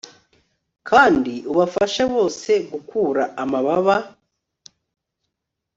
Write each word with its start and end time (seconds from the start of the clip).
kandi 0.89 1.33
ubafashe 1.51 2.03
bose 2.13 2.51
gukura 2.71 3.23
amababa 3.43 3.97